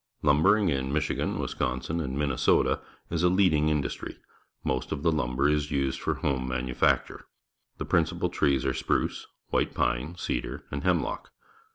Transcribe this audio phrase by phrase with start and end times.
[0.23, 4.17] Lumbering in INIichigan, Wisconsin, and Minnesota is a leading industry.
[4.65, 7.27] jMost of the lumber is used for home manufacture.
[7.77, 11.29] The principal trees are spruce, white pine, _cedar, and hemlock.